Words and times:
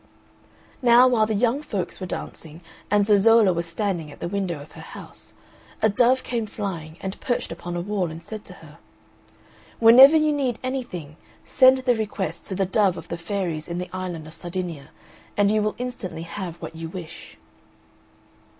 Now, 0.81 1.07
while 1.07 1.27
the 1.27 1.35
young 1.35 1.61
folks 1.61 1.99
were 1.99 2.07
dancing, 2.07 2.61
and 2.89 3.05
Zezolla 3.05 3.53
was 3.53 3.67
standing 3.67 4.11
at 4.11 4.19
the 4.19 4.27
window 4.27 4.59
of 4.59 4.71
her 4.71 4.81
house, 4.81 5.33
a 5.79 5.91
dove 5.91 6.23
came 6.23 6.47
flying 6.47 6.97
and 7.01 7.19
perched 7.21 7.51
upon 7.51 7.75
a 7.75 7.81
wall, 7.81 8.09
and 8.09 8.23
said 8.23 8.43
to 8.45 8.53
her, 8.65 8.79
"Whenever 9.77 10.17
you 10.17 10.33
need 10.33 10.57
anything 10.63 11.17
send 11.45 11.77
the 11.77 11.93
request 11.93 12.47
to 12.47 12.55
the 12.55 12.65
Dove 12.65 12.97
of 12.97 13.09
the 13.09 13.15
Fairies 13.15 13.67
in 13.69 13.77
the 13.77 13.91
Island 13.95 14.25
of 14.25 14.33
Sardinia, 14.33 14.89
and 15.37 15.51
you 15.51 15.61
will 15.61 15.75
instantly 15.77 16.23
have 16.23 16.55
what 16.59 16.75
you 16.75 16.89
wish." 16.89 17.37